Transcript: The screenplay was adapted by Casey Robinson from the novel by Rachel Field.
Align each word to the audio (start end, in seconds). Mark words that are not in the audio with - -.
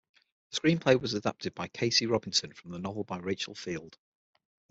The 0.49 0.59
screenplay 0.59 0.99
was 0.99 1.13
adapted 1.13 1.53
by 1.53 1.67
Casey 1.67 2.07
Robinson 2.07 2.51
from 2.53 2.71
the 2.71 2.79
novel 2.79 3.03
by 3.03 3.19
Rachel 3.19 3.53
Field. 3.53 3.99